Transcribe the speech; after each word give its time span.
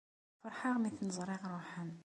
Ferḥeɣ 0.39 0.75
mi 0.79 0.89
ten-ẓriɣ 0.97 1.41
ruḥen. 1.53 1.91